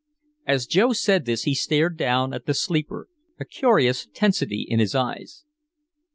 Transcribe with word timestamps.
As 0.47 0.65
Joe 0.65 0.93
said 0.93 1.25
this 1.25 1.43
he 1.43 1.53
stared 1.53 1.95
down 1.95 2.33
at 2.33 2.47
the 2.47 2.55
sleeper, 2.55 3.07
a 3.39 3.45
curious 3.45 4.07
tensity 4.11 4.65
in 4.67 4.79
his 4.79 4.95
eyes. 4.95 5.43